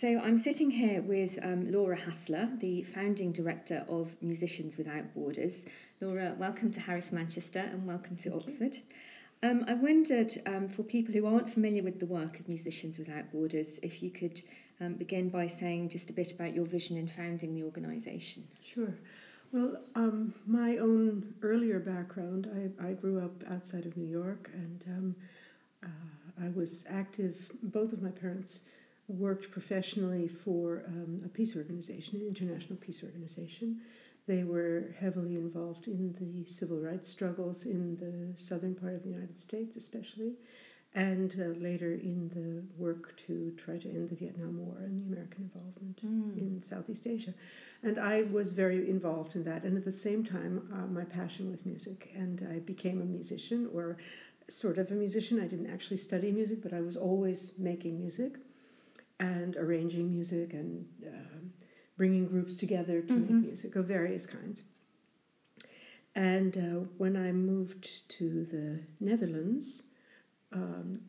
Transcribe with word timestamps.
So 0.00 0.18
I'm 0.18 0.38
sitting 0.38 0.70
here 0.70 1.02
with 1.02 1.38
um, 1.42 1.70
Laura 1.70 1.94
Hassler, 1.94 2.48
the 2.58 2.84
founding 2.84 3.32
director 3.32 3.84
of 3.86 4.10
Musicians 4.22 4.78
Without 4.78 5.12
Borders. 5.12 5.66
Laura, 6.00 6.34
welcome 6.38 6.72
to 6.72 6.80
Harris 6.80 7.12
Manchester 7.12 7.58
and 7.58 7.86
welcome 7.86 8.16
to 8.16 8.30
Thank 8.30 8.42
Oxford. 8.42 8.78
Um, 9.42 9.66
I 9.68 9.74
wondered, 9.74 10.32
um, 10.46 10.70
for 10.70 10.84
people 10.84 11.12
who 11.12 11.26
aren't 11.26 11.50
familiar 11.50 11.82
with 11.82 12.00
the 12.00 12.06
work 12.06 12.40
of 12.40 12.48
Musicians 12.48 12.96
Without 12.98 13.30
Borders, 13.30 13.78
if 13.82 14.02
you 14.02 14.08
could 14.08 14.40
um, 14.80 14.94
begin 14.94 15.28
by 15.28 15.46
saying 15.46 15.90
just 15.90 16.08
a 16.08 16.14
bit 16.14 16.32
about 16.32 16.54
your 16.54 16.64
vision 16.64 16.96
in 16.96 17.06
founding 17.06 17.54
the 17.54 17.64
organisation. 17.64 18.48
Sure. 18.62 18.94
Well, 19.52 19.82
um, 19.96 20.32
my 20.46 20.78
own 20.78 21.34
earlier 21.42 21.78
background, 21.78 22.48
I, 22.80 22.88
I, 22.88 22.92
grew 22.94 23.22
up 23.22 23.44
outside 23.50 23.84
of 23.84 23.98
New 23.98 24.08
York 24.08 24.48
and 24.54 24.82
um, 24.88 25.16
uh, 25.84 26.46
I 26.46 26.48
was 26.56 26.86
active, 26.88 27.36
both 27.62 27.92
of 27.92 28.00
my 28.00 28.12
parents 28.12 28.62
worked 29.10 29.50
professionally 29.50 30.28
for 30.28 30.82
um, 30.86 31.22
a 31.24 31.28
peace 31.28 31.56
organization, 31.56 32.20
an 32.20 32.28
international 32.28 32.78
peace 32.78 33.02
organization. 33.02 33.80
They 34.26 34.44
were 34.44 34.94
heavily 34.98 35.34
involved 35.36 35.88
in 35.88 36.14
the 36.20 36.48
civil 36.48 36.78
rights 36.78 37.08
struggles 37.08 37.66
in 37.66 37.96
the 37.96 38.40
southern 38.40 38.74
part 38.74 38.94
of 38.94 39.02
the 39.02 39.08
United 39.08 39.40
States, 39.40 39.76
especially, 39.76 40.34
and 40.94 41.34
uh, 41.40 41.58
later 41.58 41.94
in 41.94 42.28
the 42.34 42.82
work 42.82 43.16
to 43.26 43.52
try 43.64 43.78
to 43.78 43.88
end 43.88 44.10
the 44.10 44.16
Vietnam 44.16 44.58
War 44.58 44.76
and 44.78 45.02
the 45.02 45.12
American 45.12 45.50
involvement 45.52 46.04
mm. 46.04 46.38
in 46.38 46.62
Southeast 46.62 47.06
Asia. 47.06 47.34
And 47.82 47.98
I 47.98 48.22
was 48.22 48.52
very 48.52 48.88
involved 48.88 49.34
in 49.34 49.44
that. 49.44 49.64
And 49.64 49.76
at 49.76 49.84
the 49.84 49.90
same 49.90 50.24
time, 50.24 50.68
uh, 50.72 50.86
my 50.86 51.04
passion 51.04 51.50
was 51.50 51.66
music, 51.66 52.10
and 52.14 52.46
I 52.52 52.58
became 52.60 53.00
a 53.00 53.04
musician 53.04 53.68
or 53.74 53.96
sort 54.48 54.78
of 54.78 54.90
a 54.90 54.94
musician. 54.94 55.40
I 55.40 55.46
didn't 55.46 55.70
actually 55.70 55.96
study 55.96 56.30
music, 56.30 56.62
but 56.62 56.72
I 56.72 56.80
was 56.80 56.96
always 56.96 57.54
making 57.58 57.98
music 57.98 58.36
and 59.20 59.56
arranging 59.56 60.10
music 60.10 60.52
and 60.54 60.84
um, 61.06 61.52
bringing 61.96 62.26
groups 62.26 62.56
together 62.56 63.02
to 63.02 63.12
mm-hmm. 63.12 63.36
make 63.36 63.46
music 63.46 63.76
of 63.76 63.84
various 63.84 64.26
kinds. 64.26 64.62
And 66.14 66.56
uh, 66.56 66.86
when 66.98 67.16
I 67.16 67.30
moved 67.30 68.08
to 68.18 68.44
the 68.46 68.80
Netherlands, 68.98 69.84
um, 70.52 71.00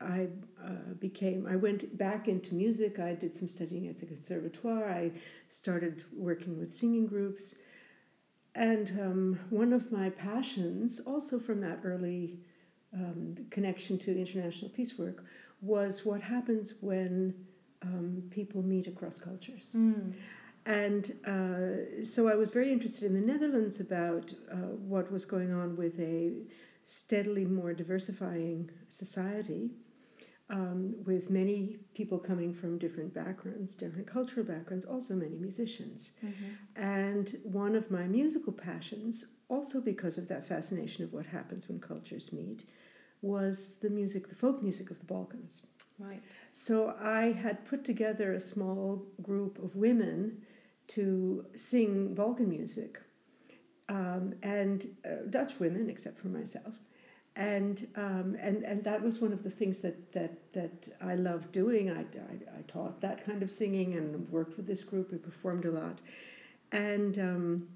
I 0.00 0.28
uh, 0.64 0.94
became, 0.98 1.46
I 1.46 1.56
went 1.56 1.96
back 1.98 2.26
into 2.26 2.54
music. 2.54 2.98
I 2.98 3.14
did 3.14 3.36
some 3.36 3.48
studying 3.48 3.88
at 3.88 3.98
the 3.98 4.06
conservatoire. 4.06 4.88
I 4.88 5.12
started 5.48 6.04
working 6.16 6.58
with 6.58 6.72
singing 6.72 7.06
groups. 7.06 7.56
And 8.54 8.88
um, 9.00 9.40
one 9.50 9.72
of 9.72 9.92
my 9.92 10.10
passions, 10.10 11.00
also 11.00 11.38
from 11.38 11.60
that 11.60 11.80
early 11.84 12.38
um, 12.94 13.36
connection 13.50 13.98
to 13.98 14.18
international 14.18 14.70
peace 14.70 14.98
work, 14.98 15.22
was 15.60 16.04
what 16.04 16.20
happens 16.20 16.74
when 16.80 17.34
um, 17.82 18.22
people 18.30 18.62
meet 18.62 18.86
across 18.86 19.18
cultures. 19.18 19.74
Mm. 19.76 20.14
And 20.66 21.12
uh, 21.26 22.04
so 22.04 22.28
I 22.28 22.34
was 22.34 22.50
very 22.50 22.70
interested 22.72 23.04
in 23.04 23.14
the 23.14 23.32
Netherlands 23.32 23.80
about 23.80 24.32
uh, 24.52 24.56
what 24.92 25.10
was 25.10 25.24
going 25.24 25.52
on 25.52 25.76
with 25.76 25.98
a 25.98 26.42
steadily 26.84 27.44
more 27.44 27.72
diversifying 27.72 28.70
society. 28.88 29.70
Um, 30.50 30.94
with 31.04 31.28
many 31.28 31.76
people 31.92 32.18
coming 32.18 32.54
from 32.54 32.78
different 32.78 33.12
backgrounds, 33.12 33.74
different 33.74 34.06
cultural 34.06 34.46
backgrounds, 34.46 34.86
also 34.86 35.14
many 35.14 35.36
musicians. 35.36 36.12
Mm-hmm. 36.24 36.82
And 36.82 37.36
one 37.42 37.76
of 37.76 37.90
my 37.90 38.04
musical 38.04 38.54
passions, 38.54 39.26
also 39.50 39.82
because 39.82 40.16
of 40.16 40.26
that 40.28 40.48
fascination 40.48 41.04
of 41.04 41.12
what 41.12 41.26
happens 41.26 41.68
when 41.68 41.80
cultures 41.80 42.32
meet, 42.32 42.64
was 43.22 43.78
the 43.80 43.90
music, 43.90 44.28
the 44.28 44.34
folk 44.34 44.62
music 44.62 44.90
of 44.90 44.98
the 44.98 45.04
Balkans. 45.06 45.66
Right. 45.98 46.22
So 46.52 46.94
I 47.00 47.32
had 47.32 47.64
put 47.66 47.84
together 47.84 48.34
a 48.34 48.40
small 48.40 49.04
group 49.22 49.58
of 49.62 49.74
women 49.74 50.42
to 50.88 51.44
sing 51.56 52.14
Balkan 52.14 52.48
music, 52.48 53.00
um, 53.88 54.34
and 54.42 54.86
uh, 55.04 55.26
Dutch 55.30 55.58
women, 55.58 55.90
except 55.90 56.18
for 56.20 56.28
myself. 56.28 56.74
And, 57.36 57.86
um, 57.94 58.36
and 58.40 58.64
and 58.64 58.82
that 58.82 59.00
was 59.00 59.20
one 59.20 59.32
of 59.32 59.44
the 59.44 59.50
things 59.50 59.80
that 59.80 60.12
that, 60.12 60.52
that 60.54 60.88
I 61.00 61.14
loved 61.14 61.52
doing. 61.52 61.90
I, 61.90 62.00
I, 62.00 62.58
I, 62.58 62.62
taught 62.66 63.00
that 63.00 63.24
kind 63.24 63.44
of 63.44 63.50
singing 63.50 63.94
and 63.94 64.28
worked 64.28 64.56
with 64.56 64.66
this 64.66 64.82
group. 64.82 65.12
We 65.12 65.18
performed 65.18 65.64
a 65.64 65.70
lot, 65.70 66.00
and 66.72 67.16
um, 67.20 67.68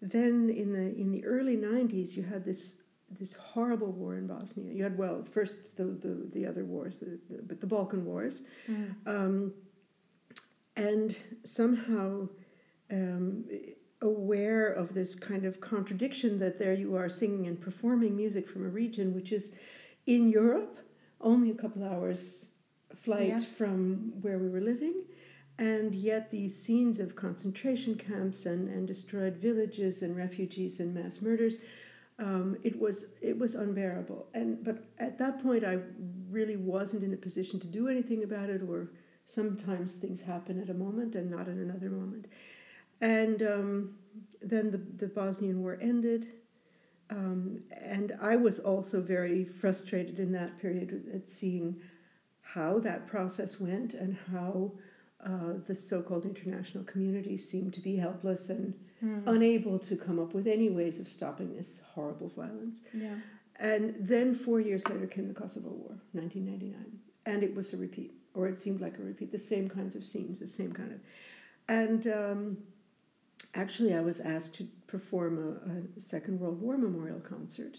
then 0.00 0.48
in 0.48 0.72
the 0.72 0.98
in 0.98 1.12
the 1.12 1.22
early 1.26 1.56
'90s, 1.56 2.16
you 2.16 2.22
had 2.22 2.46
this 2.46 2.76
this 3.18 3.34
horrible 3.34 3.92
war 3.92 4.16
in 4.16 4.26
Bosnia. 4.26 4.72
You 4.72 4.82
had 4.82 4.98
well, 4.98 5.24
first 5.32 5.76
the 5.76 5.84
the, 5.84 6.28
the 6.32 6.46
other 6.46 6.64
wars, 6.64 6.98
the, 6.98 7.18
the, 7.30 7.54
the 7.54 7.66
Balkan 7.66 8.04
wars, 8.04 8.42
mm. 8.68 8.94
um, 9.06 9.52
and 10.76 11.16
somehow 11.44 12.28
um, 12.90 13.44
aware 14.02 14.68
of 14.68 14.92
this 14.94 15.14
kind 15.14 15.44
of 15.44 15.60
contradiction 15.60 16.38
that 16.38 16.58
there 16.58 16.74
you 16.74 16.94
are 16.96 17.08
singing 17.08 17.46
and 17.46 17.60
performing 17.60 18.14
music 18.16 18.48
from 18.48 18.66
a 18.66 18.68
region 18.68 19.14
which 19.14 19.32
is 19.32 19.52
in 20.06 20.28
Europe, 20.28 20.78
only 21.20 21.50
a 21.50 21.54
couple 21.54 21.82
hours 21.84 22.50
flight 22.94 23.28
yeah. 23.28 23.40
from 23.56 24.12
where 24.20 24.38
we 24.38 24.48
were 24.48 24.60
living. 24.60 25.02
And 25.58 25.94
yet, 25.94 26.30
these 26.30 26.54
scenes 26.54 26.98
of 26.98 27.14
concentration 27.14 27.94
camps 27.94 28.44
and, 28.44 28.68
and 28.68 28.88
destroyed 28.88 29.36
villages 29.36 30.02
and 30.02 30.16
refugees 30.16 30.80
and 30.80 30.92
mass 30.92 31.22
murders 31.22 31.58
um, 32.18 32.56
it 32.62 32.78
was 32.78 33.06
it 33.20 33.36
was 33.38 33.54
unbearable. 33.54 34.26
And 34.34 34.62
but 34.62 34.78
at 34.98 35.18
that 35.18 35.42
point, 35.42 35.64
I 35.64 35.78
really 36.30 36.56
wasn't 36.56 37.02
in 37.02 37.12
a 37.12 37.16
position 37.16 37.58
to 37.60 37.66
do 37.66 37.88
anything 37.88 38.22
about 38.22 38.50
it, 38.50 38.62
or 38.62 38.88
sometimes 39.26 39.94
things 39.94 40.20
happen 40.20 40.60
at 40.60 40.70
a 40.70 40.74
moment 40.74 41.14
and 41.14 41.30
not 41.30 41.48
at 41.48 41.56
another 41.56 41.90
moment. 41.90 42.26
And 43.00 43.42
um, 43.42 43.90
then 44.40 44.70
the, 44.70 44.78
the 44.98 45.08
Bosnian 45.08 45.60
War 45.60 45.78
ended. 45.80 46.28
Um, 47.10 47.58
and 47.70 48.12
I 48.20 48.36
was 48.36 48.58
also 48.58 49.00
very 49.00 49.44
frustrated 49.44 50.18
in 50.18 50.32
that 50.32 50.58
period 50.58 51.04
at 51.14 51.28
seeing 51.28 51.76
how 52.40 52.78
that 52.80 53.06
process 53.06 53.60
went 53.60 53.94
and 53.94 54.16
how 54.32 54.72
uh, 55.24 55.54
the 55.66 55.74
so-called 55.74 56.24
international 56.24 56.84
community 56.84 57.36
seemed 57.36 57.74
to 57.74 57.80
be 57.80 57.96
helpless 57.96 58.48
and 58.48 58.74
mm. 59.04 59.26
unable 59.26 59.78
to 59.78 59.96
come 59.96 60.18
up 60.18 60.34
with 60.34 60.46
any 60.46 60.70
ways 60.70 61.00
of 61.00 61.08
stopping 61.08 61.54
this 61.54 61.82
horrible 61.94 62.28
violence. 62.36 62.80
Yeah. 62.92 63.14
And 63.60 63.94
then 64.00 64.34
four 64.34 64.60
years 64.60 64.86
later 64.88 65.06
came 65.06 65.28
the 65.28 65.34
Kosovo 65.34 65.68
War, 65.68 65.96
1999, 66.12 66.98
and 67.26 67.42
it 67.42 67.54
was 67.54 67.72
a 67.72 67.76
repeat, 67.76 68.12
or 68.34 68.48
it 68.48 68.60
seemed 68.60 68.80
like 68.80 68.98
a 68.98 69.02
repeat. 69.02 69.30
The 69.30 69.38
same 69.38 69.68
kinds 69.68 69.94
of 69.94 70.04
scenes, 70.04 70.40
the 70.40 70.48
same 70.48 70.72
kind 70.72 70.92
of, 70.92 70.98
and 71.68 72.06
um, 72.08 72.58
actually, 73.54 73.94
I 73.94 74.00
was 74.00 74.20
asked 74.20 74.56
to 74.56 74.66
perform 74.88 75.38
a, 75.38 75.98
a, 75.98 76.00
Second 76.00 76.40
World 76.40 76.60
War 76.60 76.76
memorial 76.76 77.20
concert, 77.20 77.78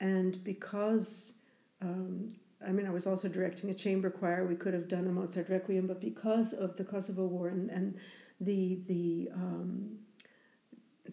and 0.00 0.42
because 0.44 1.32
um, 1.80 2.34
I 2.66 2.72
mean, 2.72 2.86
I 2.86 2.90
was 2.90 3.06
also 3.06 3.28
directing 3.28 3.70
a 3.70 3.74
chamber 3.74 4.10
choir. 4.10 4.44
We 4.46 4.56
could 4.56 4.74
have 4.74 4.88
done 4.88 5.06
a 5.06 5.12
Mozart 5.12 5.48
requiem, 5.48 5.86
but 5.86 6.00
because 6.00 6.52
of 6.52 6.76
the 6.76 6.84
Kosovo 6.84 7.26
War 7.26 7.48
and, 7.48 7.70
and 7.70 7.94
the 8.40 8.80
the, 8.86 9.30
um, 9.34 9.98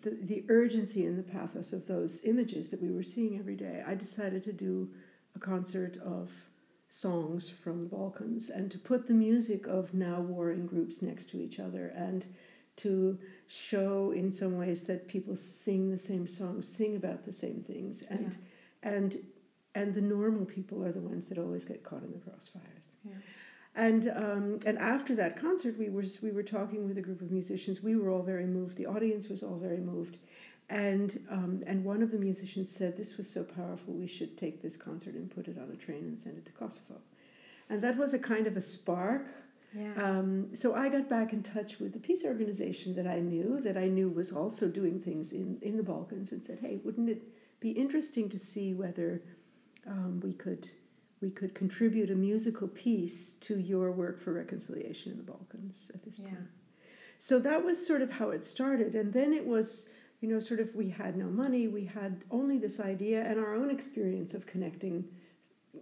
the 0.01 0.11
the 0.21 0.43
urgency 0.49 1.05
and 1.05 1.17
the 1.17 1.23
pathos 1.23 1.73
of 1.73 1.85
those 1.85 2.21
images 2.23 2.69
that 2.69 2.81
we 2.81 2.91
were 2.91 3.03
seeing 3.03 3.37
every 3.37 3.55
day, 3.55 3.83
I 3.85 3.95
decided 3.95 4.43
to 4.43 4.53
do 4.53 4.89
a 5.35 5.39
concert 5.39 5.97
of 5.97 6.31
songs 6.89 7.49
from 7.49 7.81
the 7.81 7.87
Balkans 7.87 8.49
and 8.49 8.71
to 8.71 8.79
put 8.79 9.07
the 9.07 9.13
music 9.13 9.67
of 9.67 9.93
now 9.93 10.21
warring 10.21 10.65
groups 10.65 11.01
next 11.01 11.29
to 11.29 11.39
each 11.41 11.59
other 11.59 11.87
and 11.89 12.25
to 12.77 13.17
show 13.47 14.11
in 14.11 14.31
some 14.31 14.57
ways 14.57 14.83
that 14.83 15.07
people 15.07 15.35
sing 15.35 15.89
the 15.89 15.97
same 15.97 16.27
songs, 16.27 16.67
sing 16.67 16.95
about 16.95 17.23
the 17.23 17.31
same 17.31 17.61
things, 17.61 18.03
and 18.09 18.35
yeah. 18.83 18.91
and 18.91 19.17
and 19.75 19.93
the 19.93 20.01
normal 20.01 20.45
people 20.45 20.83
are 20.83 20.91
the 20.91 21.01
ones 21.01 21.27
that 21.27 21.37
always 21.37 21.65
get 21.65 21.83
caught 21.83 22.03
in 22.03 22.11
the 22.11 22.19
crossfires. 22.19 22.95
Yeah. 23.03 23.13
And 23.75 24.09
um, 24.15 24.59
and 24.65 24.77
after 24.77 25.15
that 25.15 25.39
concert, 25.39 25.77
we 25.77 25.89
were 25.89 26.05
we 26.23 26.31
were 26.31 26.43
talking 26.43 26.87
with 26.87 26.97
a 26.97 27.01
group 27.01 27.21
of 27.21 27.31
musicians. 27.31 27.83
We 27.83 27.97
were 27.97 28.09
all 28.09 28.23
very 28.23 28.45
moved. 28.45 28.77
The 28.77 28.85
audience 28.85 29.27
was 29.27 29.43
all 29.43 29.57
very 29.57 29.79
moved, 29.79 30.17
and 30.69 31.19
um, 31.29 31.61
and 31.67 31.83
one 31.83 32.01
of 32.01 32.09
the 32.09 32.17
musicians 32.17 32.71
said 32.71 32.95
this 32.95 33.17
was 33.17 33.29
so 33.29 33.43
powerful. 33.43 33.93
We 33.93 34.07
should 34.07 34.37
take 34.37 34.61
this 34.61 34.77
concert 34.77 35.15
and 35.15 35.29
put 35.29 35.49
it 35.49 35.57
on 35.57 35.69
a 35.71 35.75
train 35.75 36.05
and 36.05 36.17
send 36.17 36.37
it 36.37 36.45
to 36.45 36.51
Kosovo. 36.53 37.01
And 37.69 37.81
that 37.81 37.97
was 37.97 38.13
a 38.13 38.19
kind 38.19 38.47
of 38.47 38.55
a 38.55 38.61
spark. 38.61 39.27
Yeah. 39.73 39.91
Um, 40.01 40.55
so 40.55 40.73
I 40.73 40.87
got 40.87 41.09
back 41.09 41.33
in 41.33 41.43
touch 41.43 41.79
with 41.79 41.91
the 41.91 41.99
peace 41.99 42.23
organization 42.23 42.95
that 42.95 43.07
I 43.07 43.19
knew, 43.19 43.59
that 43.61 43.75
I 43.75 43.87
knew 43.87 44.07
was 44.07 44.31
also 44.31 44.69
doing 44.69 45.01
things 45.01 45.33
in, 45.33 45.57
in 45.61 45.75
the 45.75 45.83
Balkans, 45.83 46.31
and 46.31 46.41
said, 46.41 46.59
hey, 46.61 46.79
wouldn't 46.85 47.09
it 47.09 47.21
be 47.59 47.71
interesting 47.71 48.29
to 48.29 48.39
see 48.39 48.73
whether 48.73 49.21
um, 49.85 50.21
we 50.23 50.31
could 50.31 50.69
we 51.21 51.29
could 51.29 51.55
contribute 51.55 52.11
a 52.11 52.15
musical 52.15 52.67
piece 52.67 53.33
to 53.33 53.57
your 53.57 53.91
work 53.91 54.19
for 54.19 54.33
reconciliation 54.33 55.11
in 55.11 55.17
the 55.17 55.23
Balkans 55.23 55.91
at 55.93 56.03
this 56.03 56.19
yeah. 56.19 56.29
point. 56.29 56.47
So 57.17 57.39
that 57.39 57.63
was 57.63 57.85
sort 57.85 58.01
of 58.01 58.11
how 58.11 58.31
it 58.31 58.43
started, 58.43 58.95
and 58.95 59.13
then 59.13 59.33
it 59.33 59.45
was 59.45 59.89
you 60.21 60.29
know 60.29 60.39
sort 60.39 60.59
of 60.59 60.73
we 60.75 60.89
had 60.89 61.17
no 61.17 61.25
money, 61.25 61.67
we 61.67 61.85
had 61.85 62.23
only 62.31 62.57
this 62.57 62.79
idea 62.79 63.23
and 63.23 63.39
our 63.39 63.55
own 63.55 63.69
experience 63.69 64.33
of 64.33 64.45
connecting 64.45 65.05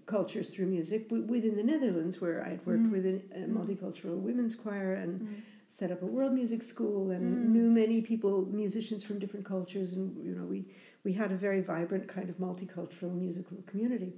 cultures 0.05 0.49
through 0.49 0.65
music 0.65 1.07
within 1.09 1.55
the 1.55 1.63
Netherlands, 1.63 2.19
where 2.19 2.43
I'd 2.43 2.65
worked 2.65 2.83
mm. 2.83 2.91
with 2.91 3.05
a, 3.05 3.15
a, 3.35 3.47
mm. 3.47 3.53
multicultural 3.53 4.17
women's 4.17 4.55
choir 4.55 4.93
and 4.95 5.21
mm. 5.21 5.41
set 5.69 5.91
up 5.91 6.01
a 6.01 6.05
world 6.05 6.33
music 6.33 6.61
school 6.61 7.11
and 7.11 7.23
mm. 7.23 7.49
knew 7.49 7.69
many 7.69 8.01
people, 8.01 8.45
musicians 8.51 9.03
from 9.03 9.19
different 9.19 9.45
cultures, 9.45 9.93
and 9.93 10.15
you 10.23 10.35
know 10.35 10.45
we 10.45 10.65
we 11.03 11.13
had 11.13 11.31
a 11.31 11.35
very 11.35 11.61
vibrant 11.61 12.07
kind 12.07 12.29
of 12.29 12.37
multicultural 12.37 13.13
musical 13.13 13.57
community. 13.65 14.13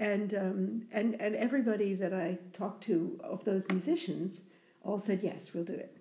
And 0.00 0.34
um, 0.34 0.82
and 0.92 1.20
and 1.20 1.36
everybody 1.36 1.94
that 1.94 2.14
I 2.14 2.38
talked 2.54 2.84
to 2.84 3.20
of 3.22 3.44
those 3.44 3.68
musicians 3.68 4.46
all 4.82 4.98
said 4.98 5.22
yes, 5.22 5.52
we'll 5.52 5.64
do 5.64 5.74
it. 5.74 5.94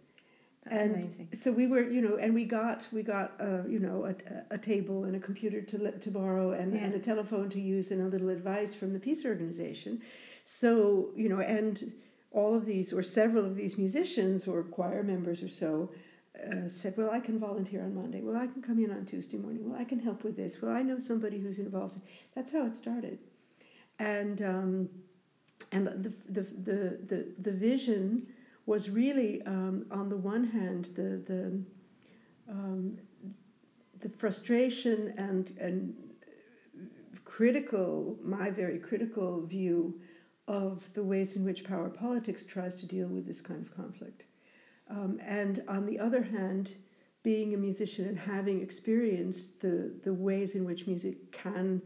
That's 0.64 0.76
and 0.76 0.96
amazing. 0.96 1.30
So 1.34 1.52
we 1.52 1.68
were, 1.68 1.84
you 1.84 2.02
know, 2.02 2.16
and 2.16 2.34
we 2.34 2.46
got 2.46 2.88
we 2.94 3.04
got 3.04 3.34
uh, 3.42 3.64
you 3.68 3.80
know 3.80 4.06
a, 4.06 4.56
a, 4.56 4.58
table 4.58 5.04
and 5.04 5.18
a 5.18 5.20
computer 5.20 5.62
to 5.62 5.92
to 5.92 6.12
borrow 6.12 6.52
and, 6.52 6.74
yes. 6.74 6.84
and 6.84 6.94
a 6.96 7.00
telephone 7.00 7.50
to 7.50 7.60
use 7.60 7.92
and 7.92 8.02
a 8.02 8.08
little 8.08 8.30
advice 8.30 8.74
from 8.74 8.94
the 8.94 9.00
peace 9.00 9.26
organization. 9.26 10.02
So 10.46 11.10
you 11.16 11.28
know, 11.28 11.42
and 11.42 11.92
all 12.32 12.56
of 12.56 12.66
these 12.66 12.94
or 12.94 13.04
several 13.04 13.46
of 13.46 13.56
these 13.56 13.78
musicians 13.78 14.48
or 14.48 14.64
choir 14.64 15.04
members 15.04 15.44
or 15.44 15.50
so 15.50 15.92
uh, 16.38 16.70
said, 16.70 16.94
well, 16.96 17.10
I 17.10 17.20
can 17.20 17.40
volunteer 17.40 17.84
on 17.84 17.96
Monday. 17.96 18.22
Well, 18.22 18.38
I 18.38 18.48
can 18.48 18.62
come 18.62 18.82
in 18.84 18.92
on 18.92 19.06
Tuesday 19.06 19.38
morning. 19.38 19.70
Well, 19.70 19.80
I 19.80 19.84
can 19.84 20.00
help 20.00 20.24
with 20.24 20.38
this. 20.38 20.62
Well, 20.62 20.72
I 20.72 20.84
know 20.84 21.00
somebody 21.00 21.40
who's 21.40 21.60
involved. 21.60 22.00
That's 22.36 22.52
how 22.52 22.66
it 22.66 22.78
started, 22.78 23.20
and 24.00 24.42
um, 24.42 24.90
and 25.72 25.88
the 25.88 26.14
the 26.30 26.42
the 27.12 27.26
the, 27.40 27.52
vision 27.52 28.26
was 28.66 28.90
really, 28.90 29.42
um, 29.44 29.86
on 29.92 30.10
the 30.10 30.18
one 30.18 30.44
hand, 30.44 30.86
the 30.96 31.22
the 31.26 31.62
um, 32.50 32.98
the 34.00 34.10
frustration 34.10 35.14
and 35.18 35.52
and 35.60 35.94
critical, 37.26 38.18
my 38.24 38.50
very 38.50 38.80
critical 38.80 39.46
view 39.46 40.00
of 40.48 40.92
the 40.94 41.04
ways 41.04 41.36
in 41.36 41.44
which 41.46 41.64
power 41.64 41.90
politics 41.90 42.44
tries 42.44 42.76
to 42.76 42.88
deal 42.88 43.08
with 43.08 43.26
this 43.26 43.40
kind 43.40 43.62
of 43.62 43.76
conflict. 43.76 44.26
Um, 44.90 45.20
and 45.24 45.62
on 45.68 45.86
the 45.86 46.00
other 46.00 46.24
hand, 46.24 46.74
being 47.22 47.54
a 47.54 47.58
musician 47.58 48.06
and 48.06 48.18
having 48.18 48.62
experienced 48.62 49.62
the, 49.62 49.94
the 50.04 50.14
ways 50.14 50.56
in 50.56 50.66
which 50.66 50.88
music 50.88 51.32
can 51.32 51.82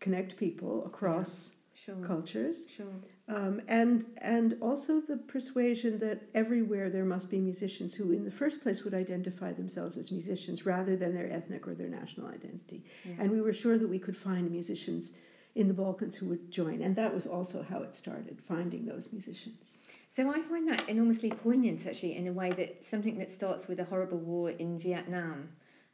connect 0.00 0.36
people 0.36 0.84
across 0.84 1.52
sure. 1.84 1.96
cultures, 1.96 2.66
sure. 2.74 2.86
Um, 3.28 3.60
and 3.68 4.06
and 4.18 4.56
also 4.60 5.00
the 5.00 5.16
persuasion 5.16 5.98
that 5.98 6.22
everywhere 6.34 6.90
there 6.90 7.04
must 7.04 7.30
be 7.30 7.38
musicians 7.38 7.94
who, 7.94 8.12
in 8.12 8.24
the 8.24 8.30
first 8.30 8.62
place, 8.62 8.84
would 8.84 8.94
identify 8.94 9.52
themselves 9.52 9.96
as 9.96 10.10
musicians 10.10 10.64
rather 10.66 10.96
than 10.96 11.14
their 11.14 11.30
ethnic 11.32 11.66
or 11.68 11.74
their 11.74 11.88
national 11.88 12.28
identity. 12.28 12.84
Yeah. 13.04 13.14
And 13.18 13.30
we 13.30 13.40
were 13.40 13.52
sure 13.52 13.78
that 13.78 13.88
we 13.88 13.98
could 13.98 14.16
find 14.16 14.50
musicians 14.50 15.12
in 15.54 15.68
the 15.68 15.74
Balkans 15.74 16.14
who 16.14 16.26
would 16.26 16.50
join, 16.50 16.82
and 16.82 16.94
that 16.96 17.14
was 17.14 17.26
also 17.26 17.62
how 17.62 17.82
it 17.82 17.94
started, 17.94 18.38
finding 18.46 18.86
those 18.86 19.08
musicians. 19.12 19.72
So 20.10 20.30
I 20.30 20.40
find 20.40 20.68
that 20.68 20.88
enormously 20.88 21.30
poignant, 21.30 21.86
actually, 21.86 22.16
in 22.16 22.28
a 22.28 22.32
way 22.32 22.52
that 22.52 22.84
something 22.84 23.18
that 23.18 23.30
starts 23.30 23.68
with 23.68 23.80
a 23.80 23.84
horrible 23.84 24.18
war 24.18 24.50
in 24.50 24.78
Vietnam 24.78 25.48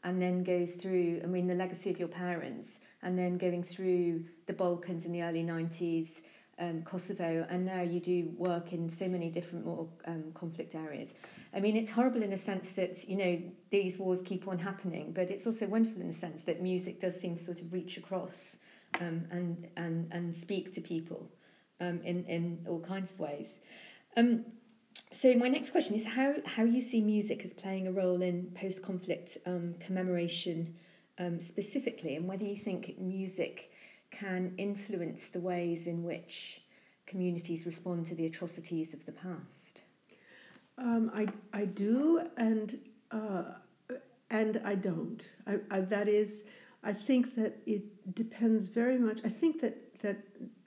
and 0.05 0.21
then 0.21 0.45
goes 0.45 0.73
through, 0.73 1.21
I 1.25 1.27
mean, 1.27 1.47
the 1.47 1.55
legacy 1.55 1.91
of 1.91 1.99
your 1.99 2.09
parents, 2.09 2.79
and 3.05 3.19
then 3.19 3.39
going 3.39 3.63
through 3.63 4.25
the 4.47 4.53
Balkans 4.53 5.05
in 5.05 5.13
the 5.13 5.23
early 5.23 5.45
90s 5.45 6.23
um, 6.59 6.83
Kosovo, 6.83 7.47
and 7.51 7.65
now 7.65 7.81
you 7.83 8.01
do 8.01 8.33
work 8.37 8.73
in 8.73 8.89
so 8.89 9.09
many 9.09 9.31
different 9.31 9.67
um, 10.07 10.33
conflict 10.35 10.75
areas. 10.75 11.15
I 11.53 11.61
mean, 11.61 11.77
it's 11.77 11.91
horrible 11.91 12.23
in 12.23 12.33
a 12.33 12.37
sense 12.37 12.73
that 12.73 13.09
you 13.09 13.17
know 13.17 13.43
these 13.71 13.99
wars 13.99 14.23
keep 14.23 14.47
on 14.47 14.59
happening, 14.59 15.13
but 15.13 15.31
it's 15.31 15.47
also 15.47 15.67
wonderful 15.67 16.01
in 16.01 16.09
the 16.09 16.15
sense 16.15 16.45
that 16.45 16.61
music 16.61 17.01
does 17.01 17.19
seem 17.19 17.37
to 17.37 17.43
sort 17.43 17.61
of 17.61 17.73
reach 17.73 17.97
across 17.97 18.57
um, 19.01 19.27
and 19.31 19.67
and 19.77 20.07
and 20.13 20.35
speak 20.35 20.73
to 20.75 20.81
people 20.81 21.29
um, 21.81 22.01
in 22.05 22.25
in 22.27 22.61
all 22.69 22.81
kinds 22.81 23.11
of 23.11 23.19
ways. 23.19 23.59
Um, 24.17 24.41
so 25.11 25.35
my 25.35 25.49
next 25.49 25.71
question 25.71 25.97
is 25.97 26.05
how 26.05 26.35
how 26.45 26.63
you 26.63 26.81
see 26.81 27.01
music 27.01 27.45
as 27.45 27.53
playing 27.53 27.89
a 27.89 27.93
role 27.93 28.23
in 28.23 28.49
post-conflict 28.55 29.39
um, 29.47 29.75
commemoration 29.81 30.69
specifically, 31.41 32.17
and 32.17 32.27
whether 32.27 32.45
you 32.45 32.57
think 32.57 32.99
music 32.99 33.71
can 34.11 34.55
influence 34.59 35.29
the 35.29 35.41
ways 35.41 35.87
in 35.87 36.03
which 36.03 36.63
communities 37.07 37.67
respond 37.67 38.07
to 38.07 38.15
the 38.15 38.27
atrocities 38.27 38.95
of 38.95 39.05
the 39.07 39.13
past? 39.13 39.83
Um, 40.79 41.11
I, 41.15 41.27
I 41.53 41.65
do, 41.67 42.23
and 42.37 42.79
uh, 43.11 43.45
and 44.31 44.61
I 44.65 44.75
don't. 44.75 45.23
I, 45.47 45.59
I, 45.71 45.81
that 45.83 46.09
is, 46.09 46.45
I 46.83 46.93
think 46.93 47.37
that 47.37 47.57
it 47.67 48.15
depends 48.15 48.67
very 48.67 48.99
much. 48.99 49.21
I 49.25 49.29
think 49.29 49.61
that 49.61 49.77
that 50.03 50.19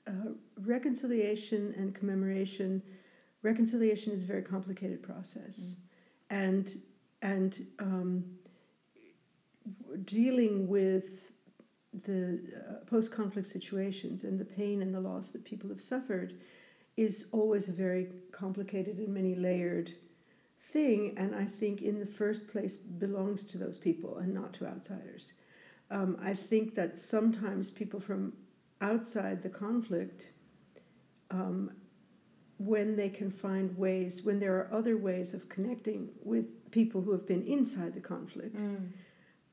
uh, 0.08 0.32
reconciliation 0.62 1.74
and 1.78 1.94
commemoration, 1.94 2.82
reconciliation 3.44 4.14
is 4.14 4.24
a 4.24 4.28
very 4.28 4.42
complicated 4.42 5.04
process, 5.04 5.60
mm. 5.60 5.76
and 6.30 6.78
and 7.22 7.66
um, 7.80 8.24
dealing 10.06 10.68
with 10.68 11.32
the 12.06 12.40
uh, 12.56 12.86
post 12.86 13.12
conflict 13.12 13.48
situations 13.48 14.24
and 14.24 14.40
the 14.40 14.46
pain 14.46 14.82
and 14.82 14.94
the 14.94 15.00
loss 15.00 15.32
that 15.32 15.44
people 15.44 15.70
have 15.70 15.82
suffered 15.82 16.40
is 16.96 17.28
always 17.32 17.70
a 17.70 17.72
very 17.72 18.08
complicated 18.32 18.98
and 18.98 19.14
many 19.14 19.36
layered 19.36 19.92
thing, 20.74 21.14
and 21.18 21.36
I 21.36 21.46
think 21.46 21.82
in 21.82 22.00
the 22.00 22.06
first 22.06 22.48
place 22.48 22.78
belongs 22.78 23.44
to 23.46 23.58
those 23.58 23.78
people 23.78 24.18
and 24.18 24.34
not 24.34 24.54
to 24.56 24.66
outsiders. 24.66 25.34
Um, 25.90 26.18
I 26.22 26.34
think 26.34 26.76
that 26.76 26.98
sometimes 26.98 27.70
people 27.70 28.00
from 28.00 28.34
outside 28.82 29.42
the 29.42 29.50
conflict, 29.50 30.30
um, 31.32 31.72
when 32.60 32.96
they 32.96 33.10
can 33.10 33.32
find 33.32 33.78
ways, 33.78 34.24
when 34.24 34.40
there 34.40 34.56
are 34.56 34.70
other 34.74 34.98
ways 34.98 35.34
of 35.34 35.48
connecting 35.48 36.10
with 36.24 36.72
people 36.72 37.02
who 37.02 37.12
have 37.12 37.28
been 37.28 37.46
inside 37.46 37.94
the 37.94 38.02
conflict, 38.02 38.58
mm 38.58 38.88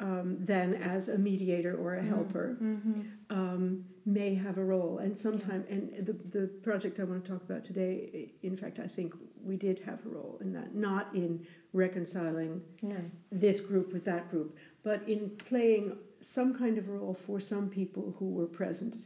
um, 0.00 0.36
than 0.40 0.74
as 0.74 1.08
a 1.08 1.16
mediator 1.16 1.76
or 1.76 1.94
a 1.94 2.02
mm, 2.02 2.08
helper 2.08 2.56
mm-hmm. 2.60 3.02
um, 3.30 3.84
may 4.04 4.34
have 4.34 4.58
a 4.58 4.64
role. 4.64 4.98
And 4.98 5.16
sometimes, 5.16 5.64
yeah. 5.68 5.76
and 5.76 6.06
the, 6.06 6.38
the 6.38 6.46
project 6.62 7.00
I 7.00 7.04
want 7.04 7.24
to 7.24 7.30
talk 7.30 7.42
about 7.42 7.64
today, 7.64 8.32
in 8.42 8.56
fact, 8.56 8.78
I 8.78 8.86
think 8.86 9.14
we 9.42 9.56
did 9.56 9.78
have 9.80 10.04
a 10.04 10.08
role 10.08 10.38
in 10.40 10.52
that, 10.52 10.74
not 10.74 11.14
in 11.14 11.46
reconciling 11.72 12.60
no. 12.82 12.96
this 13.30 13.60
group 13.60 13.92
with 13.92 14.04
that 14.04 14.30
group, 14.30 14.56
but 14.82 15.08
in 15.08 15.30
playing 15.30 15.96
some 16.20 16.54
kind 16.54 16.78
of 16.78 16.88
role 16.88 17.14
for 17.14 17.38
some 17.38 17.68
people 17.68 18.14
who 18.18 18.30
were 18.30 18.46
present 18.46 18.96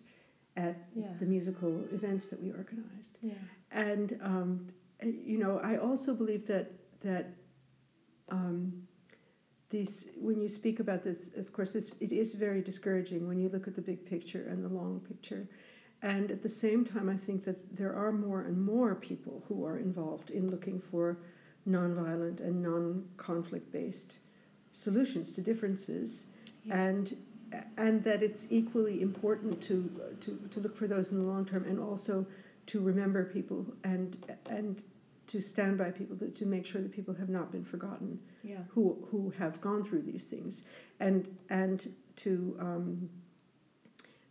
at 0.57 0.77
yeah. 0.95 1.07
the 1.21 1.27
musical 1.27 1.85
events 1.93 2.29
that 2.29 2.43
we 2.43 2.51
organized. 2.51 3.19
Yeah. 3.23 3.35
And 3.71 4.19
um, 4.23 4.69
you 5.03 5.39
know, 5.39 5.61
I 5.63 5.77
also 5.77 6.15
believe 6.15 6.47
that 6.49 6.73
that 7.03 7.31
um, 8.31 8.88
these 9.71 10.11
when 10.19 10.41
you 10.41 10.49
speak 10.49 10.81
about 10.81 11.03
this, 11.05 11.31
of 11.37 11.53
course, 11.53 11.73
this, 11.73 11.95
it 12.01 12.13
is 12.13 12.35
very 12.35 12.63
discouraging 12.63 13.29
when 13.29 13.39
you 13.39 13.49
look 13.49 13.69
at 13.69 13.75
the 13.75 13.83
big 13.83 14.05
picture 14.05 14.47
and 14.49 14.65
the 14.65 14.69
long 14.69 15.01
picture. 15.01 15.47
And 16.03 16.31
at 16.31 16.43
the 16.43 16.49
same 16.49 16.85
time, 16.85 17.09
I 17.09 17.17
think 17.17 17.45
that 17.45 17.77
there 17.77 17.95
are 17.95 18.13
more 18.13 18.43
and 18.43 18.61
more 18.61 18.95
people 18.95 19.43
who 19.49 19.65
are 19.67 19.79
involved 19.79 20.31
in 20.31 20.51
looking 20.51 20.81
for 20.81 21.19
nonviolent 21.69 22.41
and 22.41 22.63
non-conflict 22.63 23.71
based 23.73 24.21
solutions 24.73 25.33
to 25.33 25.43
differences, 25.43 26.27
yeah. 26.65 26.81
and 26.81 27.17
and 27.79 28.05
that 28.05 28.23
it's 28.23 28.47
equally 28.51 29.03
important 29.03 29.61
to, 29.63 29.91
to 30.21 30.39
to 30.51 30.61
look 30.61 30.77
for 30.77 30.87
those 30.87 31.13
in 31.13 31.19
the 31.19 31.25
long 31.25 31.45
term, 31.45 31.65
and 31.65 31.81
also 31.81 32.25
to 32.67 32.81
remember 32.81 33.25
people 33.25 33.67
and 33.85 34.17
and 34.49 34.83
to 35.29 35.41
stand 35.41 35.79
by 35.79 35.91
people 35.91 36.17
to, 36.17 36.29
to 36.31 36.47
make 36.47 36.67
sure 36.67 36.83
that 36.83 36.93
people 36.93 37.15
have 37.15 37.29
not 37.29 37.53
been 37.53 37.65
forgotten 37.65 38.19
yeah. 38.43 38.59
who 38.69 39.07
who 39.11 39.31
have 39.39 39.61
gone 39.61 39.85
through 39.85 40.03
these 40.03 40.25
things 40.25 40.65
and 41.01 41.29
and 41.51 41.93
to 42.17 42.57
um, 42.61 43.09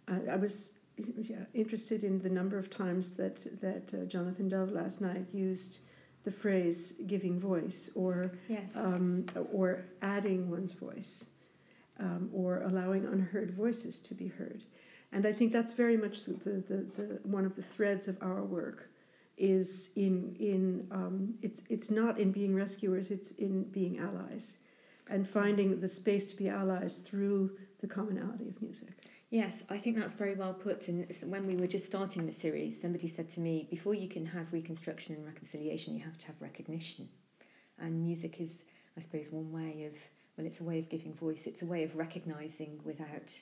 I, 0.07 0.33
I, 0.33 0.35
was 0.35 0.71
yeah, 1.21 1.37
interested 1.53 2.03
in 2.03 2.21
the 2.21 2.29
number 2.29 2.57
of 2.57 2.69
times 2.69 3.13
that 3.13 3.47
that 3.61 3.93
uh, 3.93 4.05
Jonathan 4.05 4.49
Dove 4.49 4.71
last 4.71 4.99
night 4.99 5.25
used 5.33 5.79
the 6.23 6.31
phrase 6.31 6.93
giving 7.07 7.39
voice 7.39 7.89
or 7.95 8.31
yes. 8.49 8.69
um, 8.75 9.25
or 9.53 9.85
adding 10.01 10.49
one's 10.49 10.73
voice 10.73 11.27
um, 11.99 12.29
or 12.33 12.61
allowing 12.63 13.05
unheard 13.05 13.51
voices 13.51 13.99
to 13.99 14.13
be 14.13 14.27
heard 14.27 14.61
and 15.11 15.25
I 15.25 15.31
think 15.31 15.53
that's 15.53 15.73
very 15.73 15.95
much 15.95 16.23
the, 16.25 16.33
the, 16.33 16.49
the, 16.49 16.75
the 16.97 17.19
one 17.23 17.45
of 17.45 17.55
the 17.55 17.61
threads 17.61 18.07
of 18.07 18.17
our 18.21 18.43
work 18.43 18.89
is 19.37 19.91
in 19.95 20.35
in 20.39 20.87
um, 20.91 21.33
it's 21.41 21.63
it's 21.69 21.91
not 21.91 22.19
in 22.19 22.31
being 22.31 22.55
rescuers, 22.55 23.11
it's 23.11 23.31
in 23.31 23.63
being 23.65 23.99
allies, 23.99 24.57
and 25.09 25.27
finding 25.27 25.79
the 25.79 25.87
space 25.87 26.25
to 26.27 26.35
be 26.35 26.49
allies 26.49 26.97
through 26.97 27.51
the 27.79 27.87
commonality 27.87 28.49
of 28.49 28.61
music. 28.61 28.89
Yes, 29.29 29.61
I 29.69 29.77
think 29.77 29.97
that's 29.97 30.13
very 30.13 30.35
well 30.35 30.53
put. 30.53 30.87
And 30.87 31.05
when 31.25 31.45
we 31.45 31.55
were 31.55 31.67
just 31.67 31.85
starting 31.85 32.25
the 32.25 32.31
series, 32.31 32.79
somebody 32.79 33.07
said 33.07 33.29
to 33.31 33.41
me, 33.41 33.67
before 33.69 33.93
you 33.93 34.07
can 34.07 34.25
have 34.25 34.53
reconstruction 34.53 35.15
and 35.15 35.25
reconciliation, 35.25 35.93
you 35.93 36.03
have 36.03 36.17
to 36.19 36.27
have 36.27 36.35
recognition. 36.39 37.09
And 37.77 38.01
music 38.01 38.39
is, 38.39 38.63
I 38.95 39.01
suppose, 39.01 39.29
one 39.29 39.51
way 39.51 39.83
of, 39.85 39.93
well, 40.37 40.47
it's 40.47 40.61
a 40.61 40.63
way 40.63 40.79
of 40.79 40.87
giving 40.87 41.13
voice, 41.13 41.45
it's 41.45 41.61
a 41.61 41.65
way 41.65 41.83
of 41.83 41.95
recognizing 41.95 42.79
without 42.85 43.37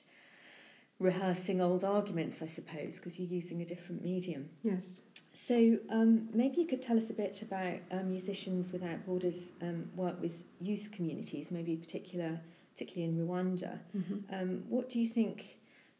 rehearsing 0.98 1.60
old 1.60 1.84
arguments, 1.84 2.42
I 2.42 2.46
suppose, 2.46 2.96
because 2.96 3.18
you're 3.18 3.28
using 3.28 3.62
a 3.62 3.64
different 3.64 4.02
medium. 4.02 4.48
Yes. 4.64 5.02
So 5.46 5.78
um, 5.90 6.28
maybe 6.34 6.56
you 6.56 6.66
could 6.66 6.82
tell 6.82 6.96
us 6.96 7.08
a 7.08 7.12
bit 7.12 7.40
about 7.42 7.78
um, 7.92 8.10
Musicians 8.10 8.72
Without 8.72 9.06
Borders' 9.06 9.52
um, 9.62 9.88
work 9.94 10.20
with 10.20 10.42
youth 10.60 10.88
communities, 10.90 11.52
maybe 11.52 11.76
particular, 11.76 12.40
particularly 12.72 13.14
in 13.14 13.24
Rwanda. 13.24 13.78
Mm-hmm. 13.96 14.54
what 14.68 14.90
do 14.90 14.98
you 14.98 15.06
think 15.06 15.44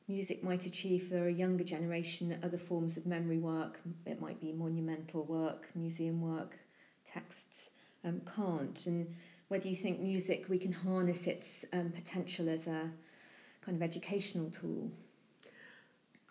music 0.09 0.43
might 0.43 0.67
achieve 0.67 1.07
for 1.09 1.29
a 1.29 1.33
younger 1.33 1.63
generation 1.63 2.29
that 2.31 2.43
other 2.43 2.59
forms 2.59 2.97
of 2.97 3.07
memory 3.07 3.39
work, 3.39 3.79
it 4.05 4.21
might 4.21 4.41
be 4.41 4.51
monumental 4.51 5.23
work, 5.23 5.69
museum 5.77 6.21
work, 6.21 6.57
texts, 7.07 7.71
um, 8.05 8.23
can't? 8.35 8.85
And 8.87 9.15
whether 9.47 9.69
you 9.69 9.77
think 9.77 10.01
music, 10.01 10.47
we 10.49 10.59
can 10.59 10.73
harness 10.73 11.29
its 11.29 11.65
um, 11.73 11.91
potential 11.91 12.49
as 12.49 12.67
a 12.67 12.91
kind 13.65 13.77
of 13.77 13.83
educational 13.83 14.51
tool? 14.51 14.91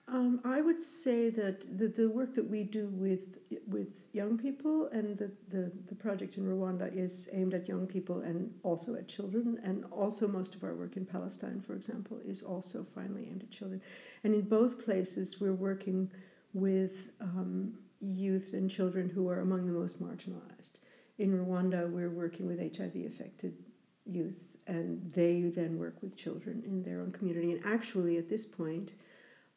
Um, 0.07 0.39
I 0.45 0.61
would 0.61 0.83
say 0.83 1.29
that 1.31 1.77
the, 1.79 1.87
the 1.87 2.09
work 2.09 2.35
that 2.35 2.47
we 2.47 2.63
do 2.63 2.87
with 2.87 3.21
with 3.67 4.07
young 4.11 4.37
people 4.37 4.87
and 4.91 5.17
the, 5.17 5.31
the, 5.49 5.71
the 5.87 5.95
project 5.95 6.37
in 6.37 6.45
Rwanda 6.45 6.95
is 6.95 7.29
aimed 7.31 7.53
at 7.53 7.67
young 7.67 7.85
people 7.85 8.21
and 8.21 8.53
also 8.63 8.95
at 8.95 9.07
children, 9.07 9.59
and 9.63 9.85
also 9.91 10.27
most 10.27 10.55
of 10.55 10.63
our 10.63 10.75
work 10.75 10.97
in 10.97 11.05
Palestine, 11.05 11.61
for 11.65 11.73
example, 11.73 12.19
is 12.25 12.43
also 12.43 12.85
finally 12.95 13.27
aimed 13.29 13.43
at 13.43 13.51
children. 13.51 13.81
And 14.23 14.33
in 14.33 14.41
both 14.41 14.83
places, 14.83 15.39
we're 15.39 15.53
working 15.53 16.09
with 16.53 17.11
um, 17.21 17.73
youth 18.01 18.53
and 18.53 18.69
children 18.69 19.09
who 19.09 19.29
are 19.29 19.39
among 19.39 19.65
the 19.65 19.73
most 19.73 20.01
marginalized. 20.01 20.73
In 21.17 21.31
Rwanda, 21.45 21.89
we're 21.89 22.09
working 22.09 22.45
with 22.45 22.59
HIV 22.59 22.95
affected 23.07 23.53
youth, 24.05 24.57
and 24.67 25.11
they 25.13 25.41
then 25.41 25.77
work 25.79 26.01
with 26.01 26.17
children 26.17 26.63
in 26.65 26.83
their 26.83 27.01
own 27.01 27.11
community. 27.11 27.51
And 27.53 27.65
actually, 27.65 28.17
at 28.17 28.29
this 28.29 28.45
point, 28.45 28.93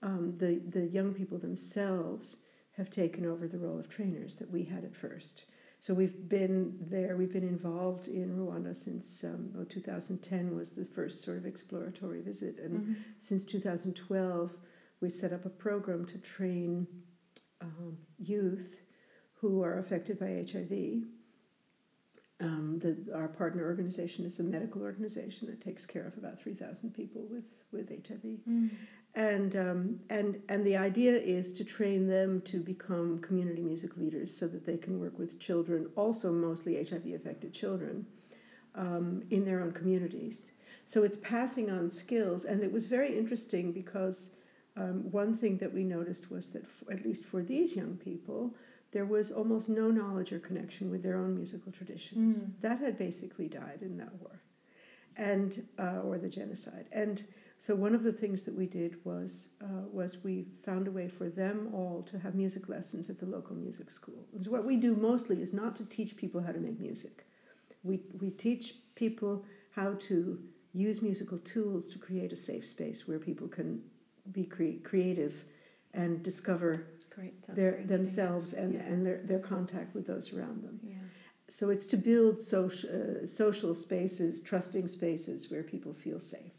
um, 0.03 0.35
the, 0.39 0.61
the 0.71 0.87
young 0.87 1.13
people 1.15 1.39
themselves 1.39 2.37
have 2.77 2.91
taken 2.91 3.27
over 3.27 3.49
the 3.49 3.59
role 3.59 3.79
of 3.79 3.89
trainers 3.89 4.37
that 4.37 4.51
we 4.51 4.63
had 4.63 4.85
at 4.85 4.95
first. 4.95 5.45
So 5.81 5.95
we've 5.95 6.29
been 6.29 6.77
there, 6.91 7.17
we've 7.17 7.33
been 7.33 7.47
involved 7.47 8.09
in 8.09 8.37
Rwanda 8.37 8.77
since 8.77 9.23
um, 9.25 9.51
well, 9.55 9.65
2010 9.65 10.57
was 10.57 10.75
the 10.75 10.85
first 10.85 11.23
sort 11.23 11.39
of 11.39 11.47
exploratory 11.47 12.21
visit. 12.21 12.59
And 12.59 12.81
mm-hmm. 12.81 12.93
since 13.19 13.45
2012, 13.45 14.57
we 15.01 15.11
set 15.11 15.33
up 15.33 15.45
a 15.45 15.51
program 15.51 16.05
to 16.07 16.19
train 16.19 16.87
um, 17.61 17.97
youth 18.19 18.81
who 19.35 19.63
are 19.63 19.79
affected 19.79 20.19
by 20.19 20.45
HIV 20.51 21.05
um, 22.41 22.79
the, 22.79 22.97
our 23.15 23.29
partner 23.29 23.65
organization 23.65 24.25
is 24.25 24.39
a 24.39 24.45
medical 24.45 24.83
organization 24.83 25.49
that 25.49 25.61
takes 25.61 25.85
care 25.85 26.07
of 26.07 26.17
about 26.17 26.41
3,000 26.41 26.95
people 26.95 27.23
with, 27.29 27.45
with 27.73 27.89
HIV. 27.89 28.39
Mm. 28.49 28.71
And, 29.15 29.57
um, 29.57 30.01
and, 30.11 30.41
and 30.49 30.65
the 30.65 30.77
idea 30.77 31.17
is 31.17 31.53
to 31.55 31.65
train 31.65 32.07
them 32.07 32.41
to 32.43 32.61
become 32.61 33.19
community 33.21 33.63
music 33.63 33.97
leaders 33.97 34.33
so 34.33 34.47
that 34.47 34.65
they 34.65 34.77
can 34.77 35.01
work 35.01 35.19
with 35.19 35.41
children, 35.41 35.89
also 35.97 36.31
mostly 36.31 36.77
HIV 36.77 37.07
affected 37.15 37.53
children, 37.53 38.07
um, 38.77 39.25
in 39.31 39.45
their 39.45 39.61
own 39.61 39.73
communities. 39.73 40.53
So 40.85 41.03
it's 41.03 41.17
passing 41.17 41.71
on 41.71 41.91
skills. 41.91 42.45
And 42.45 42.63
it 42.63 42.71
was 42.71 42.87
very 42.87 43.19
interesting 43.19 43.73
because 43.73 44.31
um, 44.77 45.11
one 45.11 45.37
thing 45.37 45.59
that 45.59 45.75
we 45.75 45.83
noticed 45.83 46.31
was 46.31 46.51
that, 46.51 46.63
f- 46.63 46.93
at 46.93 47.05
least 47.05 47.25
for 47.25 47.43
these 47.43 47.75
young 47.75 47.97
people, 47.97 48.55
there 48.91 49.05
was 49.05 49.31
almost 49.31 49.69
no 49.69 49.91
knowledge 49.91 50.33
or 50.33 50.39
connection 50.39 50.91
with 50.91 51.03
their 51.03 51.17
own 51.17 51.35
musical 51.35 51.73
traditions. 51.73 52.43
Mm. 52.43 52.51
That 52.61 52.79
had 52.79 52.99
basically 52.99 53.49
died 53.49 53.81
in 53.83 53.97
that 53.99 54.13
war, 54.21 54.41
and 55.17 55.63
uh, 55.79 56.01
or 56.03 56.19
the 56.19 56.29
genocide. 56.29 56.89
And 56.93 57.23
so 57.59 57.75
one 57.75 57.95
of 57.95 58.03
the 58.03 58.13
things 58.13 58.45
that 58.45 58.55
we 58.55 58.67
did 58.67 58.97
was 59.05 59.49
uh, 59.63 59.87
was 59.93 60.25
we 60.25 60.47
found 60.63 60.89
a 60.89 60.91
way 60.93 61.09
for 61.09 61.29
them 61.29 61.69
all 61.73 62.03
to 62.11 62.19
have 62.19 62.35
music 62.35 62.69
lessons 62.69 63.11
at 63.11 63.19
the 63.19 63.27
local 63.27 63.57
music 63.57 63.91
school. 63.91 64.27
So 64.41 64.51
what 64.51 64.65
we 64.65 64.77
do 64.77 64.95
mostly 64.95 65.43
is 65.43 65.53
not 65.53 65.77
to 65.77 65.89
teach 65.89 66.17
people 66.17 66.41
how 66.41 66.53
to 66.53 66.61
make 66.61 66.81
music. 66.81 67.27
We 67.83 68.01
we 68.21 68.31
teach 68.31 68.77
people 68.95 69.45
how 69.71 69.95
to 69.95 70.39
use 70.73 71.03
musical 71.03 71.39
tools 71.39 71.89
to 71.89 71.99
create 71.99 72.33
a 72.33 72.37
safe 72.37 72.67
space 72.67 73.07
where 73.07 73.19
people 73.19 73.49
can 73.49 73.83
be 74.33 74.45
cre- 74.45 74.83
creative 74.83 75.45
and 75.95 76.23
discover 76.23 76.85
their, 77.49 77.83
themselves 77.85 78.53
and, 78.53 78.75
yeah. 78.75 78.81
and 78.81 79.07
their, 79.07 79.21
their 79.25 79.39
contact 79.39 79.95
with 79.95 80.07
those 80.07 80.33
around 80.33 80.63
them. 80.63 80.81
Yeah. 80.83 80.95
So 81.49 81.71
it's 81.71 81.87
to 81.87 81.97
build 81.97 82.41
social, 82.41 82.91
uh, 82.91 83.27
social 83.27 83.75
spaces, 83.75 84.43
trusting 84.43 84.87
spaces 84.87 85.51
where 85.51 85.63
people 85.63 85.95
feel 85.95 86.21
safe. 86.21 86.53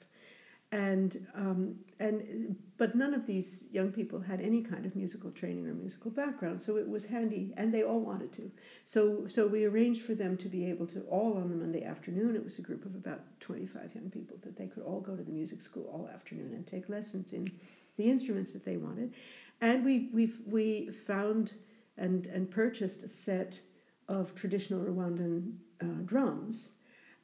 And, 0.71 1.25
um, 1.33 1.75
and, 1.99 2.55
but 2.77 2.95
none 2.95 3.15
of 3.15 3.25
these 3.25 3.65
young 3.71 3.91
people 3.91 4.19
had 4.19 4.39
any 4.39 4.61
kind 4.61 4.85
of 4.85 4.95
musical 4.95 5.31
training 5.31 5.65
or 5.67 5.73
musical 5.73 6.11
background, 6.11 6.61
so 6.61 6.77
it 6.77 6.87
was 6.87 7.05
handy, 7.05 7.53
and 7.57 7.73
they 7.73 7.81
all 7.81 7.99
wanted 7.99 8.31
to. 8.33 8.51
So, 8.85 9.25
so 9.27 9.47
we 9.47 9.65
arranged 9.65 10.03
for 10.03 10.13
them 10.13 10.37
to 10.37 10.47
be 10.47 10.69
able 10.69 10.85
to 10.87 11.01
all 11.01 11.37
on 11.37 11.49
the 11.49 11.55
Monday 11.55 11.83
afternoon. 11.83 12.35
It 12.35 12.43
was 12.43 12.59
a 12.59 12.61
group 12.61 12.85
of 12.85 12.93
about 12.93 13.21
25 13.39 13.95
young 13.95 14.11
people 14.11 14.37
that 14.43 14.57
they 14.57 14.67
could 14.67 14.83
all 14.83 15.01
go 15.01 15.15
to 15.15 15.23
the 15.23 15.31
music 15.31 15.59
school 15.59 15.89
all 15.91 16.07
afternoon 16.13 16.53
and 16.53 16.67
take 16.67 16.87
lessons 16.87 17.33
in 17.33 17.51
the 17.97 18.09
instruments 18.09 18.53
that 18.53 18.63
they 18.63 18.77
wanted. 18.77 19.13
And 19.61 19.83
we 19.83 20.09
we 20.13 20.33
we 20.45 20.89
found 20.91 21.53
and 21.97 22.25
and 22.27 22.49
purchased 22.49 23.03
a 23.03 23.09
set 23.09 23.59
of 24.07 24.33
traditional 24.35 24.83
Rwandan 24.83 25.53
uh, 25.81 26.01
drums, 26.05 26.73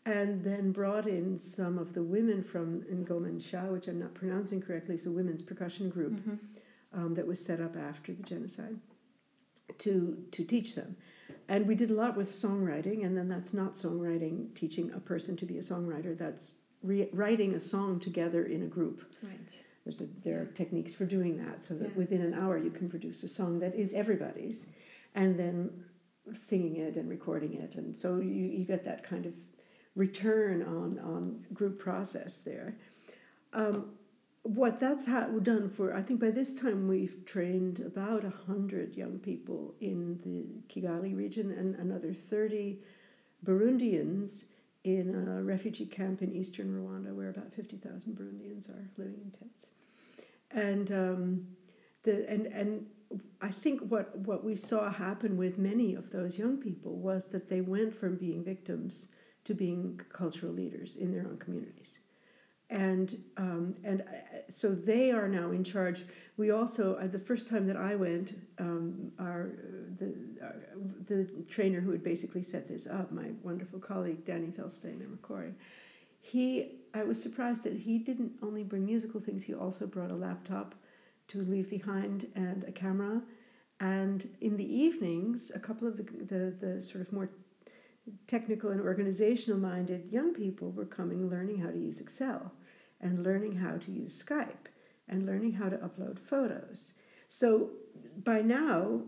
and 0.06 0.44
then 0.44 0.72
brought 0.72 1.08
in 1.08 1.38
some 1.38 1.78
of 1.78 1.94
the 1.94 2.04
women 2.04 2.44
from 2.44 2.82
Ngoma 2.84 3.32
Nshya, 3.32 3.72
which 3.72 3.88
I'm 3.88 4.00
not 4.00 4.14
pronouncing 4.14 4.62
correctly, 4.62 4.98
so 4.98 5.12
women's 5.12 5.42
percussion 5.42 5.90
group 5.90 6.14
mm-hmm. 6.14 6.36
um, 6.94 7.16
that 7.16 7.26
was 7.26 7.44
set 7.44 7.60
up 7.60 7.76
after 7.76 8.14
the 8.14 8.24
genocide, 8.24 8.78
to 9.80 10.24
to 10.32 10.44
teach 10.44 10.76
them. 10.76 10.96
And 11.48 11.68
we 11.68 11.76
did 11.76 11.90
a 11.92 11.94
lot 11.94 12.18
with 12.18 12.30
songwriting, 12.32 13.06
and 13.06 13.18
then 13.18 13.28
that's 13.28 13.54
not 13.54 13.74
songwriting, 13.74 14.54
teaching 14.56 14.92
a 14.94 15.00
person 15.00 15.38
to 15.38 15.46
be 15.46 15.58
a 15.58 15.62
songwriter. 15.62 16.18
That's 16.18 16.54
re- 16.84 17.10
writing 17.14 17.54
a 17.54 17.60
song 17.60 18.00
together 18.00 18.46
in 18.46 18.64
a 18.64 18.68
group. 18.68 19.04
Right. 19.24 19.64
There's 19.86 20.02
a, 20.02 20.08
there 20.24 20.42
are 20.42 20.46
techniques 20.46 20.94
for 20.94 21.06
doing 21.06 21.38
that 21.46 21.62
so 21.64 21.76
that 21.76 21.90
yeah. 21.90 21.96
within 21.96 22.22
an 22.22 22.34
hour 22.34 22.58
you 22.58 22.72
can 22.72 22.90
produce 22.90 23.24
a 23.24 23.28
song 23.28 23.60
that 23.60 23.76
is 23.76 23.94
everybody's 23.94 24.66
and 25.14 25.40
then 25.40 25.70
singing 26.34 26.78
it 26.78 26.98
and 26.98 27.08
recording 27.08 27.54
it. 27.54 27.76
And 27.76 27.96
so 27.96 28.18
you, 28.18 28.46
you 28.46 28.66
get 28.66 28.84
that 28.86 29.04
kind 29.04 29.26
of 29.28 29.34
return 29.96 30.64
on, 30.64 31.00
on 31.00 31.46
group 31.54 31.80
process 31.80 32.40
there. 32.40 32.76
Um, 33.54 33.92
what 34.44 34.80
that's 34.80 35.06
done 35.06 35.70
for, 35.70 35.96
I 35.96 36.02
think 36.02 36.20
by 36.20 36.30
this 36.32 36.54
time 36.54 36.88
we've 36.88 37.26
trained 37.26 37.80
about 37.80 38.24
100 38.24 38.96
young 38.96 39.18
people 39.20 39.74
in 39.82 40.20
the 40.24 40.62
Kigali 40.72 41.16
region 41.16 41.52
and 41.52 41.76
another 41.76 42.14
30 42.14 42.80
Burundians 43.44 44.46
in 44.86 45.16
a 45.16 45.44
refugee 45.44 45.86
camp 45.86 46.22
in 46.22 46.32
eastern 46.32 46.68
Rwanda 46.72 47.14
where 47.14 47.30
about 47.30 47.52
50,000 47.54 48.16
Burundians 48.16 48.70
are 48.70 48.88
living 48.98 49.20
in 49.24 49.32
tents. 49.32 49.72
And 50.52 50.92
um, 50.92 51.48
the 52.04 52.30
and 52.30 52.46
and 52.46 52.86
I 53.42 53.50
think 53.50 53.82
what 53.82 54.18
what 54.20 54.44
we 54.44 54.56
saw 54.56 54.92
happen 54.92 55.38
with 55.38 55.58
many 55.58 55.96
of 55.96 56.12
those 56.12 56.38
young 56.38 56.58
people 56.58 56.96
was 56.98 57.30
that 57.30 57.50
they 57.50 57.62
went 57.62 57.96
from 57.96 58.16
being 58.16 58.44
victims 58.44 59.10
to 59.46 59.54
being 59.54 60.00
cultural 60.10 60.54
leaders 60.54 60.98
in 60.98 61.12
their 61.12 61.26
own 61.28 61.38
communities. 61.38 62.00
And 62.70 63.16
um, 63.38 63.76
and 63.84 64.02
uh, 64.02 64.06
so 64.50 64.74
they 64.74 65.12
are 65.12 65.28
now 65.28 65.52
in 65.52 65.64
charge. 65.64 66.04
We 66.38 66.50
also 66.52 66.96
uh, 66.96 67.08
the 67.08 67.20
first 67.20 67.48
time 67.48 67.68
that 67.68 67.78
I 67.78 67.96
went, 67.96 68.34
um, 68.58 69.12
our 69.20 69.52
the 70.00 70.14
uh, 70.44 70.54
the 71.06 71.28
trainer 71.48 71.80
who 71.80 71.92
had 71.92 72.04
basically 72.04 72.42
set 72.42 72.68
this 72.68 72.88
up, 72.88 73.12
my 73.12 73.28
wonderful 73.44 73.80
colleague 73.80 74.26
Danny 74.26 74.48
Felsteiner 74.48 75.08
McCory, 75.08 75.54
he 76.22 76.72
I 76.94 77.04
was 77.04 77.22
surprised 77.22 77.64
that 77.64 77.74
he 77.74 78.00
didn't 78.00 78.32
only 78.42 78.64
bring 78.64 78.86
musical 78.86 79.20
things. 79.22 79.44
He 79.44 79.54
also 79.54 79.86
brought 79.86 80.12
a 80.12 80.16
laptop 80.16 80.74
to 81.28 81.42
leave 81.44 81.70
behind 81.70 82.28
and 82.36 82.64
a 82.64 82.72
camera. 82.72 83.22
And 83.80 84.28
in 84.42 84.58
the 84.58 84.66
evenings, 84.66 85.52
a 85.54 85.60
couple 85.60 85.88
of 85.88 85.98
the 85.98 86.04
the, 86.04 86.54
the 86.60 86.82
sort 86.82 87.02
of 87.02 87.14
more 87.14 87.30
technical 88.28 88.70
and 88.72 88.82
organizational 88.82 89.60
minded 89.60 90.12
young 90.12 90.34
people 90.34 90.72
were 90.72 90.86
coming 90.86 91.30
learning 91.30 91.58
how 91.60 91.70
to 91.70 91.78
use 91.78 92.00
Excel 92.00 92.52
and 93.02 93.20
learning 93.20 93.56
how 93.56 93.78
to 93.78 93.92
use 93.92 94.24
Skype 94.24 94.68
and 95.10 95.26
learning 95.26 95.54
how 95.54 95.70
to 95.70 95.78
upload 95.78 96.20
photos. 96.20 96.94
So 97.28 97.72
by 98.24 98.42
now, 98.42 99.02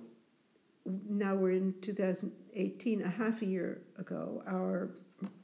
now 1.09 1.35
we're 1.35 1.51
in 1.51 1.73
2018, 1.81 3.01
a 3.03 3.09
half 3.09 3.41
a 3.41 3.45
year 3.45 3.81
ago, 3.97 4.43
our 4.47 4.89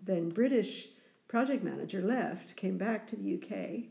then 0.04 0.30
British 0.30 0.90
project 1.28 1.64
manager 1.64 2.02
left, 2.02 2.56
came 2.56 2.78
back 2.78 3.08
to 3.08 3.16
the 3.16 3.36
UK, 3.36 3.86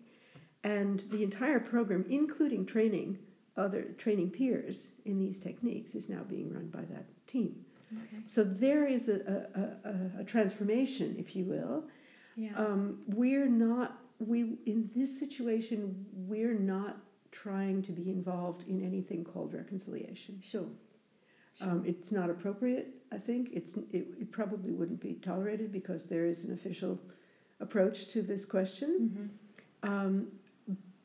and 0.64 1.00
the 1.10 1.22
entire 1.22 1.60
program, 1.60 2.04
including 2.08 2.64
training 2.64 3.18
other 3.56 3.82
training 3.98 4.30
peers 4.30 4.92
in 5.04 5.18
these 5.18 5.38
techniques, 5.38 5.94
is 5.94 6.08
now 6.08 6.22
being 6.22 6.52
run 6.52 6.68
by 6.68 6.82
that 6.82 7.04
team. 7.26 7.64
Okay. 7.92 8.22
So 8.26 8.44
there 8.44 8.86
is 8.86 9.08
a, 9.08 9.46
a, 9.54 9.88
a, 9.88 10.20
a, 10.20 10.24
transformation, 10.24 11.16
if 11.18 11.36
you 11.36 11.44
will. 11.44 11.84
Yeah. 12.36 12.52
Um, 12.56 12.98
we're 13.06 13.48
not 13.48 13.98
we 14.18 14.56
in 14.66 14.88
this 14.94 15.18
situation 15.18 16.06
we're 16.14 16.54
not 16.54 16.96
trying 17.32 17.82
to 17.82 17.92
be 17.92 18.10
involved 18.10 18.68
in 18.68 18.84
anything 18.84 19.24
called 19.24 19.54
reconciliation. 19.54 20.38
Sure. 20.40 20.66
sure. 21.58 21.68
Um, 21.68 21.82
it's 21.86 22.12
not 22.12 22.30
appropriate. 22.30 22.88
I 23.10 23.18
think 23.18 23.50
it's 23.52 23.76
it, 23.76 24.06
it, 24.20 24.32
probably 24.32 24.72
wouldn't 24.72 25.00
be 25.00 25.14
tolerated 25.14 25.72
because 25.72 26.04
there 26.04 26.26
is 26.26 26.44
an 26.44 26.52
official 26.52 26.98
approach 27.60 28.08
to 28.08 28.22
this 28.22 28.44
question. 28.44 29.30
Mm-hmm. 29.84 29.90
Um, 29.90 30.28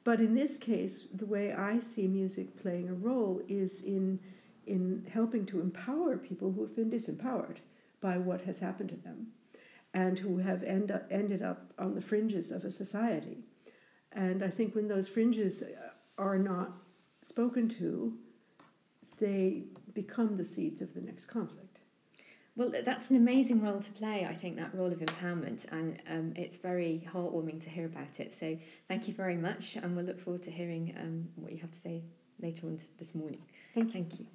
but 0.03 0.22
in 0.22 0.36
this 0.36 0.58
case, 0.58 1.08
the 1.15 1.25
way 1.25 1.53
I 1.53 1.79
see 1.79 2.08
music 2.08 2.62
playing 2.62 2.89
a 2.89 2.94
role 2.94 3.41
is 3.50 3.84
in 3.84 4.20
in 4.67 5.03
helping 5.12 5.45
to 5.47 5.59
empower 5.59 6.17
people 6.17 6.51
who 6.51 6.62
have 6.62 6.75
been 6.75 6.89
disempowered 6.91 7.57
by 8.01 8.17
what 8.17 8.41
has 8.41 8.59
happened 8.59 8.89
to 8.89 8.95
them 8.97 9.27
and 9.93 10.19
who 10.19 10.38
have 10.38 10.63
end 10.63 10.91
up, 10.91 11.05
ended 11.09 11.41
up 11.41 11.74
on 11.79 11.95
the 11.95 12.01
fringes 12.01 12.51
of 12.51 12.65
a 12.65 12.71
society. 12.71 13.43
And 14.12 14.43
I 14.43 14.50
think 14.50 14.75
when 14.75 14.88
those 14.88 15.07
fringes 15.07 15.63
are 16.17 16.38
not 16.38 16.71
spoken 17.21 17.67
to, 17.69 18.13
they 19.19 19.63
become 19.93 20.36
the 20.38 20.45
seeds 20.45 20.81
of 20.81 20.93
the 20.93 21.01
next 21.01 21.25
conflict. 21.25 21.79
Well, 22.55 22.71
that's 22.83 23.12
an 23.12 23.15
amazing 23.17 23.62
role 23.62 23.79
to 23.79 23.91
play, 23.91 24.25
I 24.25 24.33
think, 24.33 24.55
that 24.55 24.74
role 24.74 24.91
of 24.91 24.97
empowerment, 25.00 25.65
and 25.71 26.01
um, 26.09 26.33
it's 26.36 26.57
very 26.57 27.07
heartwarming 27.07 27.62
to 27.62 27.69
hear 27.69 27.86
about 27.86 28.19
it. 28.19 28.33
So, 28.33 28.57
thank 28.88 29.07
you 29.07 29.13
very 29.13 29.38
much, 29.38 29.77
and 29.81 29.95
we'll 29.95 30.05
look 30.05 30.19
forward 30.19 30.41
to 30.43 30.51
hearing 30.51 30.91
um, 30.97 31.29
what 31.36 31.51
you 31.51 31.59
have 31.59 31.71
to 31.71 31.79
say 31.79 32.01
later 32.41 32.65
on 32.65 32.79
this 32.97 33.13
morning. 33.13 33.39
Thank 33.75 33.93
you. 33.93 34.01
Thank 34.01 34.19
you. 34.19 34.25